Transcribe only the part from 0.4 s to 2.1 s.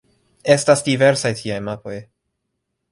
Estas diversaj tiaj mapoj.